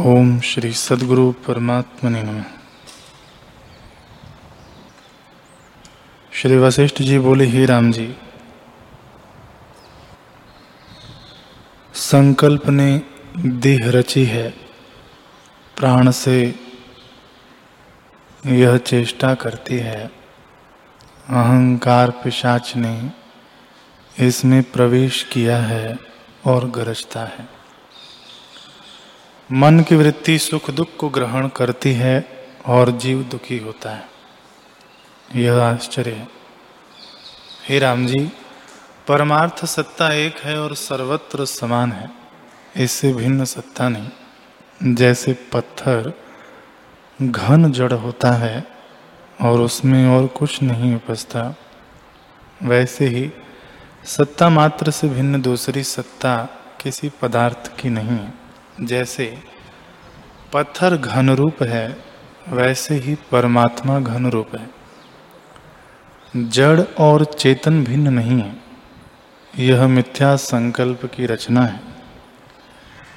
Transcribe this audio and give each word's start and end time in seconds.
ओम 0.00 0.40
श्री 0.40 0.72
सदगुरु 0.72 1.32
परमात्मा 1.32 2.10
नमः। 2.10 2.44
श्री 6.32 6.56
वशिष्ठ 6.56 7.02
जी 7.02 7.18
बोले, 7.18 7.44
ही 7.44 7.66
राम 7.66 7.92
जी, 7.92 8.16
संकल्प 11.94 12.66
ने 12.66 13.02
देह 13.36 13.90
रची 13.90 14.24
है, 14.24 14.48
प्राण 15.76 16.10
से 16.10 16.54
यह 18.46 18.76
चेष्टा 18.76 19.34
करती 19.34 19.78
है। 19.78 20.06
अहंकार 21.28 22.10
पिशाच 22.10 22.76
ने 22.76 23.10
इसमें 24.26 24.62
प्रवेश 24.62 25.22
किया 25.32 25.58
है 25.58 25.98
और 26.46 26.70
गरजता 26.70 27.20
है। 27.20 27.59
मन 29.52 29.80
की 29.80 29.94
वृत्ति 29.94 30.38
सुख 30.38 30.70
दुख 30.70 30.96
को 30.98 31.08
ग्रहण 31.08 31.48
करती 31.48 31.92
है 31.92 32.46
और 32.66 32.90
जीव 32.90 33.22
दुखी 33.22 33.58
होता 33.58 33.90
है। 33.90 34.08
यह 35.36 35.62
आश्चर्य 35.62 36.10
है। 36.10 36.28
हे 37.68 37.78
राम 37.78 38.06
जी, 38.06 38.32
परमार्थ 39.08 39.64
सत्ता 39.64 40.12
एक 40.12 40.38
है 40.38 40.60
और 40.60 40.74
सर्वत्र 40.74 41.44
समान 41.44 41.92
है। 41.92 42.10
इससे 42.76 43.12
भिन्न 43.12 43.44
सत्ता 43.44 43.88
नहीं। 43.88 44.10
जैसे 44.94 45.32
पत्थर 45.32 46.12
घन 47.22 47.72
जड़ 47.72 47.92
होता 47.92 48.32
है 48.32 48.66
और 49.40 49.60
उसमें 49.60 50.06
और 50.06 50.26
कुछ 50.26 50.62
नहीं 50.62 50.94
उपजता, 50.94 51.56
वैसे 52.62 53.06
ही 53.06 53.32
सत्ता 54.04 54.48
मात्र 54.48 54.90
से 54.90 55.08
भिन्न 55.08 55.42
दूसरी 55.42 55.82
सत्ता 55.82 56.48
किसी 56.80 57.08
पदार्थ 57.22 57.80
की 57.80 57.88
नहीं 57.88 58.08
है। 58.08 58.39
जैसे 58.82 59.38
पत्थर 60.52 60.96
घन 60.96 61.30
रूप 61.30 61.62
है, 61.62 61.96
वैसे 62.48 62.94
ही 62.94 63.14
परमात्मा 63.14 64.00
घन 64.00 64.30
रूप 64.30 64.48
है। 64.54 64.70
जड़ 66.50 66.80
और 66.80 67.24
चेतन 67.24 67.84
भिन्न 67.84 68.12
नहीं 68.12 68.40
है, 68.40 68.56
यह 69.58 69.86
मिथ्या 69.86 70.36
संकल्प 70.36 71.06
की 71.06 71.26
रचना 71.26 71.62
है। 71.62 71.80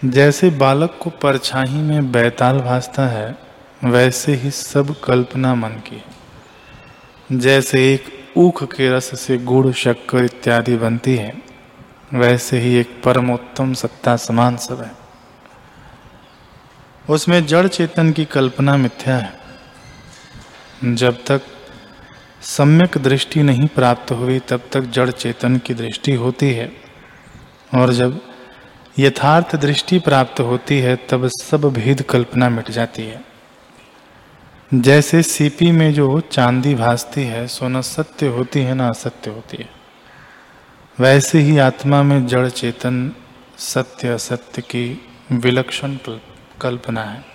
जैसे 0.05 0.49
बालक 0.49 0.99
को 1.01 1.09
परछाई 1.09 1.73
में 1.73 2.11
बैताल 2.11 2.59
भासता 2.59 3.07
है, 3.07 3.37
वैसे 3.83 4.33
ही 4.33 4.51
सब 4.51 4.95
कल्पना 5.03 5.55
मन 5.55 5.69
की 5.69 5.95
है। 5.95 7.39
जैसे 7.39 7.93
एक 7.93 8.29
ऊख 8.37 8.63
के 8.63 8.89
रस 8.89 9.19
से 9.19 9.37
गुड़, 9.37 9.71
शक्कर 9.71 10.23
इत्यादि 10.23 10.77
बनती 10.77 11.15
है, 11.15 11.41
वैसे 12.13 12.59
ही 12.59 12.75
एक 12.75 13.01
परमोत्तम 13.03 13.73
सत्ता 13.73 14.15
समान 14.15 14.57
सब 14.57 14.81
है। 14.81 15.02
उसमें 17.09 17.45
जड़ 17.45 17.67
चेतन 17.67 18.11
की 18.11 18.25
कल्पना 18.25 18.77
मिथ्या 18.77 19.17
है। 19.17 19.39
जब 20.95 21.25
तक 21.25 21.41
सम्यक 22.41 22.97
दृष्टि 22.97 23.43
नहीं 23.43 23.67
प्राप्त 23.67 24.11
हुई, 24.11 24.39
तब 24.39 24.61
तक 24.71 24.81
जड़ 24.81 25.11
चेतन 25.11 25.57
की 25.57 25.73
दृष्टि 25.73 26.13
होती 26.13 26.51
है। 26.51 26.71
और 27.75 27.93
जब 27.93 28.21
यथार्थ 28.99 29.55
दृष्टि 29.55 29.99
प्राप्त 29.99 30.39
होती 30.39 30.79
है, 30.79 30.95
तब 30.95 31.27
सब 31.27 31.61
भेद 31.61 32.01
कल्पना 32.01 32.49
मिट 32.49 32.71
जाती 32.71 33.01
है। 33.01 33.25
जैसे 34.73 35.23
सीपी 35.23 35.71
में 35.71 35.93
जो 35.93 36.19
चांदी 36.19 36.75
भासती 36.75 37.23
है, 37.23 37.47
सो 37.47 37.67
न 37.67 37.81
सत्य 37.81 38.27
होती 38.27 38.59
है, 38.59 38.73
ना 38.73 38.87
असत्य 38.87 39.29
होती 39.29 39.57
है। 39.57 39.69
वैसे 40.99 41.39
ही 41.39 41.57
आत्मा 41.57 42.03
में 42.03 42.27
जड़ 42.27 42.49
चेतन 42.49 43.11
सत्य 43.57 44.07
असत्य 44.07 44.61
की 44.61 45.05
विलक्षण 45.31 45.95
कल्पना 46.61 47.03
है। 47.03 47.32